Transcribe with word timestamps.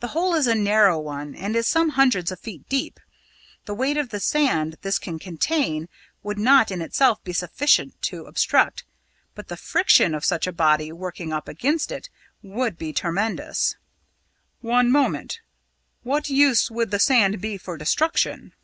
The 0.00 0.08
hole 0.08 0.34
is 0.34 0.48
a 0.48 0.54
narrow 0.56 0.98
one, 0.98 1.32
and 1.36 1.54
is 1.54 1.68
some 1.68 1.90
hundreds 1.90 2.32
of 2.32 2.40
feet 2.40 2.68
deep. 2.68 2.98
The 3.66 3.74
weight 3.74 3.96
of 3.96 4.08
the 4.08 4.18
sand 4.18 4.74
this 4.82 4.98
can 4.98 5.20
contain 5.20 5.88
would 6.24 6.40
not 6.40 6.72
in 6.72 6.82
itself 6.82 7.22
be 7.22 7.32
sufficient 7.32 8.02
to 8.02 8.24
obstruct; 8.24 8.82
but 9.36 9.46
the 9.46 9.56
friction 9.56 10.12
of 10.12 10.24
such 10.24 10.48
a 10.48 10.52
body 10.52 10.90
working 10.90 11.32
up 11.32 11.46
against 11.46 11.92
it 11.92 12.10
would 12.42 12.76
be 12.76 12.92
tremendous." 12.92 13.76
"One 14.60 14.90
moment. 14.90 15.38
What 16.02 16.28
use 16.28 16.68
would 16.68 16.90
the 16.90 16.98
sand 16.98 17.40
be 17.40 17.56
for 17.56 17.76
destruction?" 17.78 18.54